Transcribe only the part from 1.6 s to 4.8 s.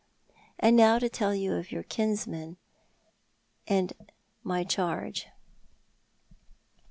your kinsman and ray